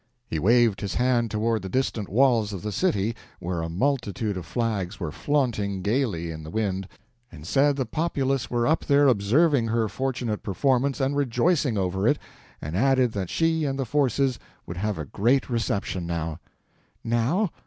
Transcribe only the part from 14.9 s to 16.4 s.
a great reception now.